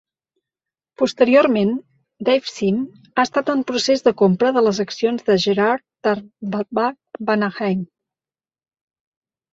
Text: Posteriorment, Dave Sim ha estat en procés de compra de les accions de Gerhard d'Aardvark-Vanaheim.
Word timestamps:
Posteriorment, 1.01 1.73
Dave 2.29 2.49
Sim 2.53 2.79
ha 3.11 3.25
estat 3.29 3.51
en 3.55 3.61
procés 3.73 4.03
de 4.07 4.13
compra 4.23 4.51
de 4.57 4.63
les 4.69 4.79
accions 4.87 5.27
de 5.29 5.37
Gerhard 5.45 5.87
d'Aardvark-Vanaheim. 6.09 7.85